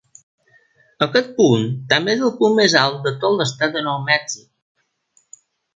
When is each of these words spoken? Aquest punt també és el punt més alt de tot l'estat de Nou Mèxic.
Aquest 1.05 1.29
punt 1.41 1.67
també 1.93 2.15
és 2.15 2.25
el 2.31 2.33
punt 2.41 2.59
més 2.61 2.77
alt 2.87 3.07
de 3.09 3.15
tot 3.27 3.39
l'estat 3.43 3.79
de 3.79 3.87
Nou 3.91 4.05
Mèxic. 4.11 5.41